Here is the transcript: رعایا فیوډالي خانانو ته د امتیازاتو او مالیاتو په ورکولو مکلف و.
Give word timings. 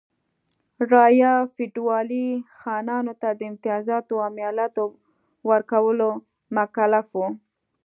رعایا 0.89 1.33
فیوډالي 1.55 2.25
خانانو 2.59 3.13
ته 3.21 3.29
د 3.33 3.41
امتیازاتو 3.51 4.13
او 4.23 4.29
مالیاتو 4.37 4.83
په 4.91 4.95
ورکولو 5.51 6.09
مکلف 6.57 7.07
و. 7.17 7.21